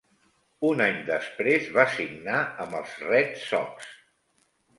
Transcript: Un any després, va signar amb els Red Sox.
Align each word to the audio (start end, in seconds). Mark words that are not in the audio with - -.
Un 0.69 0.79
any 0.85 0.95
després, 1.09 1.67
va 1.75 1.85
signar 1.97 2.39
amb 2.65 2.79
els 2.81 2.97
Red 3.11 3.37
Sox. 3.45 3.93